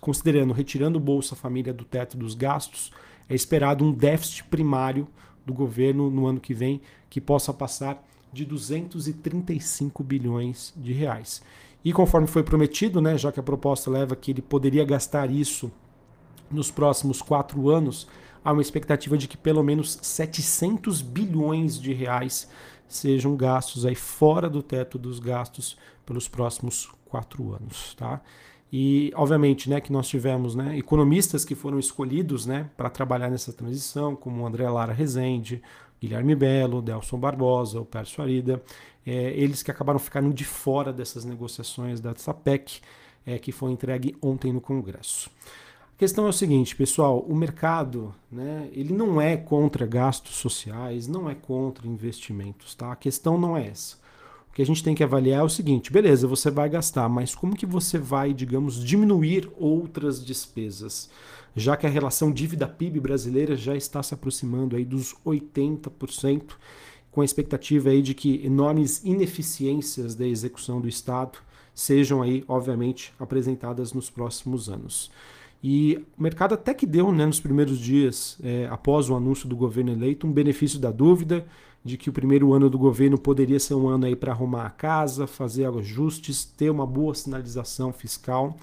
considerando 0.00 0.52
retirando 0.52 0.98
o 0.98 1.00
Bolsa 1.00 1.36
Família 1.36 1.72
do 1.72 1.84
teto 1.84 2.16
dos 2.16 2.34
gastos, 2.34 2.90
é 3.28 3.34
esperado 3.34 3.84
um 3.84 3.92
déficit 3.92 4.44
primário 4.44 5.06
do 5.46 5.54
governo 5.54 6.10
no 6.10 6.26
ano 6.26 6.40
que 6.40 6.52
vem 6.52 6.80
que 7.08 7.20
possa 7.20 7.54
passar 7.54 8.04
de 8.32 8.44
235 8.44 10.02
bilhões 10.02 10.72
de 10.76 10.92
reais. 10.92 11.42
E 11.84 11.92
conforme 11.92 12.26
foi 12.26 12.42
prometido, 12.42 13.00
né, 13.00 13.16
já 13.16 13.32
que 13.32 13.40
a 13.40 13.42
proposta 13.42 13.90
leva 13.90 14.14
que 14.14 14.30
ele 14.30 14.42
poderia 14.42 14.84
gastar 14.84 15.30
isso 15.30 15.72
nos 16.50 16.70
próximos 16.70 17.22
quatro 17.22 17.70
anos, 17.70 18.06
há 18.44 18.52
uma 18.52 18.62
expectativa 18.62 19.16
de 19.16 19.28
que 19.28 19.36
pelo 19.36 19.62
menos 19.62 19.98
700 20.02 21.00
bilhões 21.00 21.80
de 21.80 21.92
reais 21.92 22.48
sejam 22.88 23.36
gastos 23.36 23.86
aí 23.86 23.94
fora 23.94 24.50
do 24.50 24.62
teto 24.62 24.98
dos 24.98 25.18
gastos 25.20 25.76
pelos 26.04 26.28
próximos 26.28 26.90
quatro 27.06 27.54
anos, 27.54 27.94
tá? 27.94 28.20
E 28.72 29.12
obviamente, 29.16 29.68
né, 29.68 29.80
que 29.80 29.92
nós 29.92 30.08
tivemos, 30.08 30.54
né, 30.54 30.78
economistas 30.78 31.44
que 31.44 31.54
foram 31.54 31.78
escolhidos, 31.78 32.46
né, 32.46 32.70
para 32.76 32.88
trabalhar 32.88 33.28
nessa 33.28 33.52
transição, 33.52 34.14
como 34.14 34.46
André 34.46 34.68
Lara 34.68 34.92
Rezende, 34.92 35.60
Guilherme 36.00 36.34
Belo, 36.34 36.80
Delson 36.80 37.18
Barbosa, 37.18 37.80
o 37.80 37.84
Pércio 37.84 38.22
Arida, 38.22 38.62
é, 39.04 39.32
eles 39.32 39.62
que 39.62 39.70
acabaram 39.70 39.98
ficando 39.98 40.32
de 40.32 40.44
fora 40.44 40.92
dessas 40.92 41.24
negociações 41.24 42.00
da 42.00 42.14
SAPEC, 42.14 42.80
é, 43.26 43.38
que 43.38 43.52
foi 43.52 43.72
entregue 43.72 44.16
ontem 44.22 44.52
no 44.52 44.60
Congresso. 44.60 45.30
A 45.94 45.98
questão 45.98 46.26
é 46.26 46.30
o 46.30 46.32
seguinte, 46.32 46.74
pessoal, 46.74 47.20
o 47.20 47.36
mercado, 47.36 48.14
né, 48.30 48.70
ele 48.72 48.94
não 48.94 49.20
é 49.20 49.36
contra 49.36 49.84
gastos 49.84 50.36
sociais, 50.36 51.06
não 51.06 51.28
é 51.28 51.34
contra 51.34 51.86
investimentos, 51.86 52.74
tá? 52.74 52.92
A 52.92 52.96
questão 52.96 53.36
não 53.36 53.54
é 53.54 53.66
essa. 53.66 53.98
O 54.50 54.52
que 54.52 54.62
a 54.62 54.66
gente 54.66 54.82
tem 54.82 54.94
que 54.94 55.04
avaliar 55.04 55.40
é 55.40 55.44
o 55.44 55.48
seguinte, 55.48 55.92
beleza, 55.92 56.26
você 56.26 56.50
vai 56.50 56.68
gastar, 56.68 57.08
mas 57.08 57.34
como 57.34 57.56
que 57.56 57.66
você 57.66 57.98
vai, 57.98 58.34
digamos, 58.34 58.84
diminuir 58.84 59.48
outras 59.56 60.24
despesas? 60.24 61.08
já 61.54 61.76
que 61.76 61.86
a 61.86 61.90
relação 61.90 62.30
dívida-PIB 62.30 63.00
brasileira 63.00 63.56
já 63.56 63.76
está 63.76 64.02
se 64.02 64.14
aproximando 64.14 64.76
aí 64.76 64.84
dos 64.84 65.14
80%, 65.26 66.52
com 67.10 67.20
a 67.20 67.24
expectativa 67.24 67.90
aí 67.90 68.00
de 68.02 68.14
que 68.14 68.44
enormes 68.44 69.02
ineficiências 69.04 70.14
da 70.14 70.26
execução 70.26 70.80
do 70.80 70.88
Estado 70.88 71.38
sejam 71.74 72.22
aí, 72.22 72.44
obviamente, 72.46 73.12
apresentadas 73.18 73.92
nos 73.92 74.08
próximos 74.08 74.68
anos. 74.68 75.10
E 75.62 76.02
o 76.16 76.22
mercado 76.22 76.54
até 76.54 76.72
que 76.72 76.86
deu, 76.86 77.10
né, 77.12 77.26
nos 77.26 77.40
primeiros 77.40 77.78
dias, 77.78 78.38
é, 78.42 78.66
após 78.70 79.10
o 79.10 79.16
anúncio 79.16 79.48
do 79.48 79.56
governo 79.56 79.92
eleito, 79.92 80.26
um 80.26 80.32
benefício 80.32 80.78
da 80.78 80.90
dúvida 80.90 81.44
de 81.84 81.96
que 81.96 82.10
o 82.10 82.12
primeiro 82.12 82.52
ano 82.52 82.68
do 82.68 82.78
governo 82.78 83.18
poderia 83.18 83.58
ser 83.58 83.74
um 83.74 83.88
ano 83.88 84.06
aí 84.06 84.14
para 84.14 84.32
arrumar 84.32 84.66
a 84.66 84.70
casa, 84.70 85.26
fazer 85.26 85.66
ajustes, 85.66 86.44
ter 86.44 86.70
uma 86.70 86.86
boa 86.86 87.14
sinalização 87.14 87.92
fiscal 87.92 88.56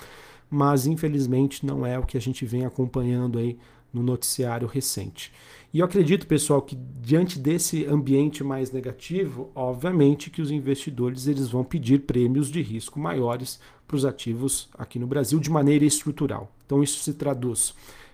mas 0.49 0.87
infelizmente 0.87 1.65
não 1.65 1.85
é 1.85 1.97
o 1.99 2.05
que 2.05 2.17
a 2.17 2.21
gente 2.21 2.45
vem 2.45 2.65
acompanhando 2.65 3.37
aí 3.37 3.57
no 3.93 4.01
noticiário 4.03 4.67
recente. 4.67 5.31
E 5.73 5.79
eu 5.79 5.85
acredito, 5.85 6.27
pessoal, 6.27 6.61
que 6.61 6.77
diante 7.01 7.37
desse 7.37 7.85
ambiente 7.85 8.43
mais 8.43 8.71
negativo, 8.71 9.51
obviamente 9.53 10.29
que 10.29 10.41
os 10.41 10.49
investidores 10.49 11.27
eles 11.27 11.49
vão 11.49 11.63
pedir 11.63 12.01
prêmios 12.01 12.49
de 12.49 12.61
risco 12.61 12.99
maiores 12.99 13.59
para 13.87 13.95
os 13.95 14.05
ativos 14.05 14.69
aqui 14.77 14.97
no 14.97 15.07
Brasil 15.07 15.39
de 15.39 15.49
maneira 15.49 15.85
estrutural. 15.85 16.51
Então 16.65 16.81
isso 16.81 17.03
se 17.03 17.13
traduz 17.13 17.73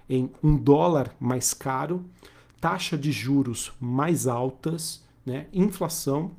em 0.09 0.29
um 0.43 0.55
dólar 0.55 1.15
mais 1.19 1.53
caro, 1.53 2.03
taxa 2.63 2.97
de 2.97 3.11
juros 3.11 3.73
mais 3.77 4.25
altas, 4.25 5.03
né, 5.25 5.47
inflação 5.51 6.31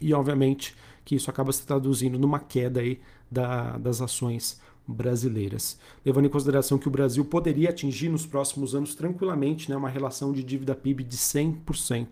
e 0.00 0.12
obviamente 0.12 0.74
que 1.04 1.14
isso 1.14 1.30
acaba 1.30 1.52
se 1.52 1.64
traduzindo 1.64 2.18
numa 2.18 2.40
queda 2.40 2.80
aí 2.80 3.00
da, 3.30 3.78
das 3.78 4.00
ações 4.00 4.60
brasileiras, 4.84 5.78
levando 6.04 6.24
em 6.24 6.28
consideração 6.28 6.76
que 6.76 6.88
o 6.88 6.90
Brasil 6.90 7.24
poderia 7.24 7.70
atingir 7.70 8.08
nos 8.08 8.26
próximos 8.26 8.74
anos 8.74 8.96
tranquilamente 8.96 9.70
né, 9.70 9.76
uma 9.76 9.88
relação 9.88 10.32
de 10.32 10.42
dívida 10.42 10.74
PIB 10.74 11.04
de 11.04 11.16
100%, 11.16 12.08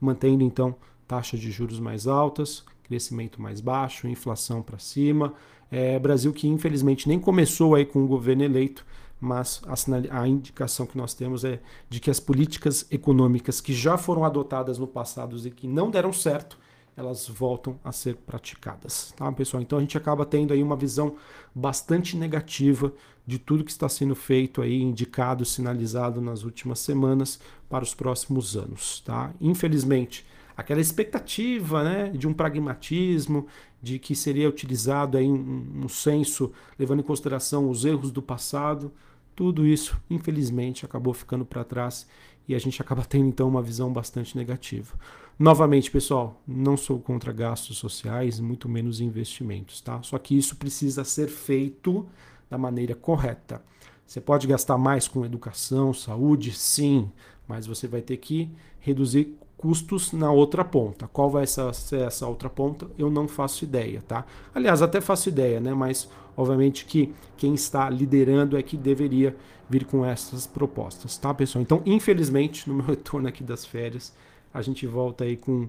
mantendo 0.00 0.42
então 0.42 0.74
taxas 1.06 1.40
de 1.40 1.50
juros 1.50 1.78
mais 1.78 2.06
altas, 2.06 2.64
crescimento 2.84 3.40
mais 3.40 3.60
baixo, 3.60 4.08
inflação 4.08 4.62
para 4.62 4.78
cima. 4.78 5.34
É, 5.70 5.98
Brasil 5.98 6.32
que 6.32 6.48
infelizmente 6.48 7.06
nem 7.06 7.20
começou 7.20 7.74
aí 7.74 7.84
com 7.84 8.02
o 8.02 8.08
governo 8.08 8.44
eleito, 8.44 8.86
mas 9.20 9.60
a, 9.66 10.20
a, 10.20 10.28
indicação 10.28 10.86
que 10.86 10.96
nós 10.96 11.14
temos 11.14 11.44
é 11.44 11.60
de 11.88 12.00
que 12.00 12.10
as 12.10 12.20
políticas 12.20 12.86
econômicas 12.90 13.60
que 13.60 13.72
já 13.72 13.98
foram 13.98 14.24
adotadas 14.24 14.78
no 14.78 14.86
passado 14.86 15.36
e 15.46 15.50
que 15.50 15.66
não 15.66 15.90
deram 15.90 16.12
certo, 16.12 16.58
elas 16.96 17.28
voltam 17.28 17.78
a 17.84 17.92
ser 17.92 18.16
praticadas, 18.16 19.12
tá, 19.16 19.30
pessoal? 19.30 19.62
Então 19.62 19.78
a 19.78 19.80
gente 19.80 19.96
acaba 19.96 20.26
tendo 20.26 20.52
aí 20.52 20.62
uma 20.62 20.76
visão 20.76 21.14
bastante 21.54 22.16
negativa 22.16 22.92
de 23.24 23.38
tudo 23.38 23.62
que 23.62 23.70
está 23.70 23.88
sendo 23.88 24.16
feito 24.16 24.62
aí, 24.62 24.82
indicado, 24.82 25.44
sinalizado 25.44 26.20
nas 26.20 26.42
últimas 26.42 26.80
semanas 26.80 27.38
para 27.68 27.84
os 27.84 27.94
próximos 27.94 28.56
anos, 28.56 29.00
tá? 29.00 29.32
Infelizmente, 29.40 30.26
aquela 30.56 30.80
expectativa, 30.80 31.84
né, 31.84 32.10
de 32.10 32.26
um 32.26 32.32
pragmatismo, 32.32 33.46
de 33.80 33.98
que 33.98 34.16
seria 34.16 34.48
utilizado 34.48 35.16
aí 35.16 35.28
um, 35.28 35.84
um 35.84 35.88
senso 35.88 36.52
levando 36.76 37.00
em 37.00 37.04
consideração 37.04 37.70
os 37.70 37.84
erros 37.84 38.10
do 38.10 38.20
passado, 38.20 38.90
tudo 39.38 39.64
isso, 39.64 39.96
infelizmente, 40.10 40.84
acabou 40.84 41.14
ficando 41.14 41.44
para 41.44 41.62
trás 41.62 42.08
e 42.48 42.56
a 42.56 42.58
gente 42.58 42.82
acaba 42.82 43.04
tendo 43.04 43.28
então 43.28 43.46
uma 43.46 43.62
visão 43.62 43.92
bastante 43.92 44.36
negativa. 44.36 44.98
Novamente, 45.38 45.92
pessoal, 45.92 46.42
não 46.44 46.76
sou 46.76 46.98
contra 46.98 47.32
gastos 47.32 47.78
sociais, 47.78 48.40
muito 48.40 48.68
menos 48.68 49.00
investimentos, 49.00 49.80
tá? 49.80 50.02
Só 50.02 50.18
que 50.18 50.36
isso 50.36 50.56
precisa 50.56 51.04
ser 51.04 51.28
feito 51.28 52.04
da 52.50 52.58
maneira 52.58 52.96
correta. 52.96 53.62
Você 54.04 54.20
pode 54.20 54.48
gastar 54.48 54.76
mais 54.76 55.06
com 55.06 55.24
educação, 55.24 55.94
saúde, 55.94 56.50
sim, 56.50 57.08
mas 57.46 57.64
você 57.64 57.86
vai 57.86 58.02
ter 58.02 58.16
que 58.16 58.50
reduzir 58.80 59.38
custos 59.56 60.12
na 60.12 60.32
outra 60.32 60.64
ponta. 60.64 61.06
Qual 61.06 61.30
vai 61.30 61.46
ser 61.46 62.00
essa 62.00 62.26
outra 62.26 62.50
ponta? 62.50 62.90
Eu 62.98 63.08
não 63.08 63.28
faço 63.28 63.62
ideia, 63.62 64.02
tá? 64.02 64.26
Aliás, 64.52 64.82
até 64.82 65.00
faço 65.00 65.28
ideia, 65.28 65.60
né? 65.60 65.72
Mas 65.74 66.08
obviamente 66.38 66.84
que 66.84 67.12
quem 67.36 67.52
está 67.52 67.90
liderando 67.90 68.56
é 68.56 68.62
que 68.62 68.76
deveria 68.76 69.36
vir 69.68 69.84
com 69.84 70.06
essas 70.06 70.46
propostas, 70.46 71.18
tá, 71.18 71.34
pessoal? 71.34 71.60
Então, 71.60 71.82
infelizmente, 71.84 72.68
no 72.68 72.76
meu 72.78 72.86
retorno 72.86 73.26
aqui 73.26 73.42
das 73.42 73.66
férias, 73.66 74.14
a 74.54 74.62
gente 74.62 74.86
volta 74.86 75.24
aí 75.24 75.36
com 75.36 75.68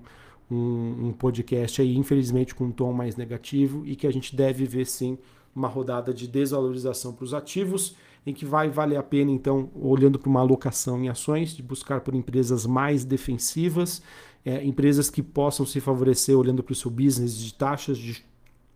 um, 0.50 1.08
um 1.08 1.12
podcast 1.12 1.82
aí, 1.82 1.98
infelizmente, 1.98 2.54
com 2.54 2.66
um 2.66 2.72
tom 2.72 2.94
mais 2.94 3.16
negativo 3.16 3.84
e 3.86 3.96
que 3.96 4.06
a 4.06 4.12
gente 4.12 4.36
deve 4.36 4.64
ver 4.66 4.86
sim 4.86 5.18
uma 5.56 5.68
rodada 5.68 6.14
de 6.14 6.28
desvalorização 6.28 7.14
para 7.14 7.26
os 7.26 7.34
ativos, 7.34 7.96
em 8.24 8.34
que 8.34 8.46
vai 8.46 8.70
valer 8.70 8.98
a 8.98 9.04
pena, 9.04 9.32
então, 9.32 9.72
olhando 9.74 10.20
para 10.20 10.30
uma 10.30 10.40
alocação 10.40 11.04
em 11.04 11.10
ações, 11.10 11.56
de 11.56 11.64
buscar 11.64 12.02
por 12.02 12.14
empresas 12.14 12.68
mais 12.68 13.04
defensivas, 13.04 14.04
é, 14.46 14.64
empresas 14.64 15.10
que 15.10 15.24
possam 15.24 15.66
se 15.66 15.82
favorecer 15.82 16.38
olhando 16.38 16.62
para 16.62 16.74
o 16.74 16.76
seu 16.76 16.92
business 16.92 17.36
de 17.36 17.54
taxas 17.56 17.98
de 17.98 18.24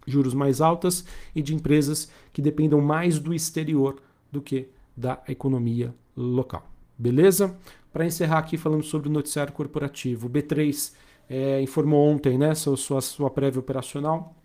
juros 0.08 0.34
mais 0.34 0.62
altas 0.62 1.06
e 1.36 1.42
de 1.42 1.54
empresas 1.54 2.10
que 2.32 2.42
dependam 2.42 2.82
mais 2.82 3.20
do 3.20 3.34
exterior 3.34 4.02
do 4.32 4.42
que 4.42 4.68
da 4.96 5.22
economia 5.28 5.94
local. 6.16 6.70
Beleza? 6.98 7.56
Para 7.92 8.06
encerrar 8.06 8.40
aqui 8.40 8.58
falando 8.58 8.84
sobre 8.84 9.08
o 9.08 9.12
noticiário 9.12 9.54
corporativo, 9.54 10.28
o 10.28 10.30
B3 10.30 10.94
é, 11.30 11.62
informou 11.62 12.08
ontem 12.08 12.38
né, 12.38 12.54
sua, 12.56 12.78
sua, 12.78 13.02
sua 13.02 13.30
prévia 13.30 13.60
operacional. 13.60 14.36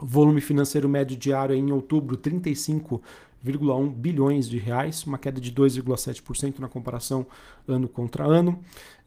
Volume 0.00 0.40
financeiro 0.40 0.88
médio 0.88 1.16
diário 1.16 1.54
em 1.54 1.72
outubro, 1.72 2.16
35 2.16 3.02
1,1 3.44 3.92
bilhões 3.92 4.48
de 4.48 4.58
reais, 4.58 5.04
uma 5.04 5.16
queda 5.16 5.40
de 5.40 5.52
2,7% 5.52 6.58
na 6.58 6.68
comparação 6.68 7.26
ano 7.66 7.88
contra 7.88 8.24
ano. 8.24 8.58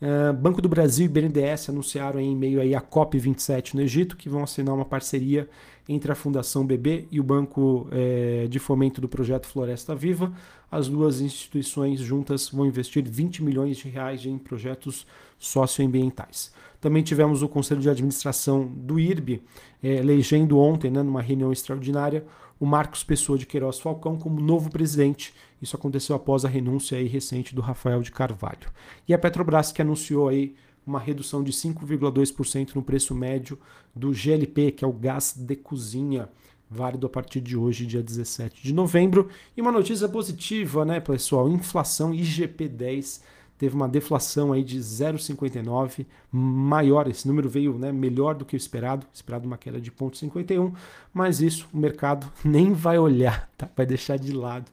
Uh, 0.01 0.33
Banco 0.33 0.61
do 0.61 0.69
Brasil 0.69 1.05
e 1.05 1.09
BNDES 1.09 1.69
anunciaram 1.69 2.19
em 2.19 2.35
meio 2.35 2.61
aí 2.61 2.73
a 2.73 2.81
COP27 2.81 3.73
no 3.73 3.81
Egito 3.81 4.15
que 4.15 4.29
vão 4.29 4.43
assinar 4.43 4.73
uma 4.73 4.85
parceria 4.85 5.49
entre 5.91 6.11
a 6.11 6.15
Fundação 6.15 6.65
BB 6.65 7.07
e 7.11 7.19
o 7.19 7.23
Banco 7.23 7.87
eh, 7.91 8.47
de 8.49 8.59
Fomento 8.59 9.01
do 9.01 9.09
Projeto 9.09 9.45
Floresta 9.45 9.93
Viva. 9.93 10.31
As 10.71 10.87
duas 10.87 11.19
instituições 11.19 11.99
juntas 11.99 12.49
vão 12.49 12.65
investir 12.65 13.03
20 13.07 13.43
milhões 13.43 13.77
de 13.77 13.89
reais 13.89 14.25
em 14.25 14.37
projetos 14.37 15.05
socioambientais. 15.37 16.53
Também 16.79 17.03
tivemos 17.03 17.43
o 17.43 17.49
Conselho 17.49 17.81
de 17.81 17.89
Administração 17.89 18.65
do 18.65 18.97
IRB 18.99 19.41
eh, 19.83 19.95
elegendo 19.95 20.57
ontem, 20.57 20.89
né, 20.89 21.03
numa 21.03 21.21
reunião 21.21 21.51
extraordinária, 21.51 22.25
o 22.57 22.65
Marcos 22.65 23.03
Pessoa 23.03 23.37
de 23.37 23.45
Queiroz 23.45 23.79
Falcão 23.79 24.17
como 24.17 24.39
novo 24.39 24.69
presidente. 24.69 25.33
Isso 25.61 25.75
aconteceu 25.75 26.15
após 26.15 26.45
a 26.45 26.47
renúncia 26.47 26.97
aí 26.97 27.07
recente 27.07 27.53
do 27.53 27.61
Rafael 27.61 28.01
de 28.01 28.11
Carvalho. 28.11 28.71
E 29.07 29.13
a 29.13 29.17
Petrobras 29.17 29.71
que 29.71 29.81
anunciou 29.81 30.29
aí 30.29 30.55
uma 30.91 30.99
redução 30.99 31.43
de 31.43 31.51
5,2% 31.51 32.75
no 32.75 32.83
preço 32.83 33.15
médio 33.15 33.57
do 33.95 34.13
GLP, 34.13 34.71
que 34.71 34.85
é 34.85 34.87
o 34.87 34.93
gás 34.93 35.33
de 35.35 35.55
cozinha, 35.55 36.29
válido 36.69 37.07
a 37.07 37.09
partir 37.09 37.41
de 37.41 37.57
hoje, 37.57 37.85
dia 37.85 38.03
17 38.03 38.61
de 38.61 38.73
novembro. 38.73 39.29
E 39.55 39.61
uma 39.61 39.71
notícia 39.71 40.07
positiva, 40.07 40.85
né, 40.85 40.99
pessoal? 40.99 41.49
Inflação 41.49 42.11
IGP-10 42.11 43.21
teve 43.57 43.75
uma 43.75 43.87
deflação 43.87 44.51
aí 44.51 44.63
de 44.63 44.79
0,59, 44.79 46.05
maior, 46.31 47.07
esse 47.07 47.27
número 47.27 47.47
veio 47.47 47.77
né, 47.77 47.91
melhor 47.91 48.33
do 48.33 48.43
que 48.43 48.55
o 48.55 48.57
esperado, 48.57 49.05
esperado 49.13 49.45
uma 49.45 49.57
queda 49.57 49.79
de 49.79 49.91
0,51, 49.91 50.73
mas 51.13 51.41
isso 51.41 51.69
o 51.71 51.77
mercado 51.77 52.31
nem 52.43 52.73
vai 52.73 52.97
olhar, 52.97 53.47
tá? 53.55 53.69
vai 53.75 53.85
deixar 53.85 54.17
de 54.17 54.31
lado 54.31 54.71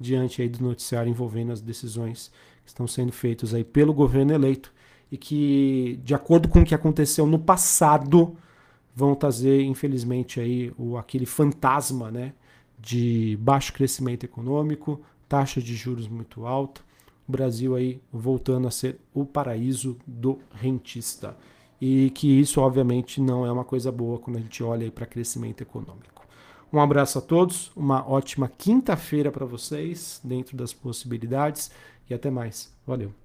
diante 0.00 0.40
aí 0.40 0.48
do 0.48 0.64
noticiário 0.64 1.10
envolvendo 1.10 1.52
as 1.52 1.60
decisões 1.60 2.32
que 2.64 2.70
estão 2.70 2.86
sendo 2.86 3.12
feitas 3.12 3.52
aí 3.52 3.62
pelo 3.62 3.92
governo 3.92 4.32
eleito 4.32 4.72
e 5.10 5.18
que, 5.18 5.98
de 6.04 6.14
acordo 6.14 6.48
com 6.48 6.60
o 6.60 6.64
que 6.64 6.74
aconteceu 6.74 7.26
no 7.26 7.38
passado, 7.38 8.36
vão 8.94 9.14
trazer, 9.14 9.62
infelizmente, 9.62 10.40
aí 10.40 10.72
o, 10.78 10.96
aquele 10.96 11.26
fantasma 11.26 12.10
né, 12.10 12.32
de 12.78 13.36
baixo 13.40 13.72
crescimento 13.72 14.24
econômico, 14.24 15.00
taxa 15.28 15.60
de 15.60 15.74
juros 15.74 16.08
muito 16.08 16.46
alta, 16.46 16.80
o 17.28 17.32
Brasil 17.32 17.74
aí 17.74 18.00
voltando 18.12 18.66
a 18.66 18.70
ser 18.70 18.98
o 19.14 19.24
paraíso 19.24 19.96
do 20.06 20.38
rentista. 20.54 21.36
E 21.80 22.10
que 22.10 22.28
isso, 22.28 22.60
obviamente, 22.60 23.20
não 23.20 23.46
é 23.46 23.50
uma 23.50 23.64
coisa 23.64 23.90
boa 23.90 24.18
quando 24.18 24.36
a 24.36 24.40
gente 24.40 24.62
olha 24.62 24.90
para 24.90 25.06
crescimento 25.06 25.62
econômico. 25.62 26.26
Um 26.72 26.78
abraço 26.78 27.18
a 27.18 27.22
todos, 27.22 27.72
uma 27.74 28.08
ótima 28.08 28.48
quinta-feira 28.48 29.32
para 29.32 29.46
vocês, 29.46 30.20
dentro 30.22 30.56
das 30.56 30.72
possibilidades, 30.72 31.70
e 32.08 32.14
até 32.14 32.30
mais. 32.30 32.72
Valeu! 32.86 33.19